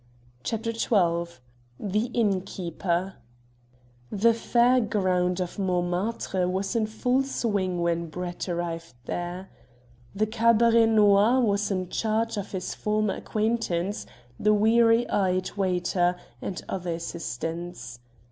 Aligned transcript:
CHAPTER 0.41 0.73
XII 0.73 1.37
THE 1.79 2.05
INNKEEPER 2.11 3.17
The 4.11 4.33
fair 4.33 4.79
ground 4.81 5.39
of 5.39 5.59
Montmartre 5.59 6.47
was 6.49 6.75
in 6.75 6.87
full 6.87 7.21
swing 7.21 7.81
when 7.83 8.07
Brett 8.07 8.49
arrived 8.49 8.95
there. 9.05 9.51
The 10.15 10.25
Cabaret 10.25 10.87
Noir 10.87 11.39
was 11.41 11.69
in 11.69 11.89
charge 11.89 12.35
of 12.35 12.51
his 12.51 12.73
former 12.73 13.13
acquaintance, 13.13 14.07
the 14.39 14.55
weary 14.55 15.07
eyed 15.07 15.51
waiter, 15.53 16.15
and 16.41 16.59
other 16.67 16.93
assistants. 16.95 17.99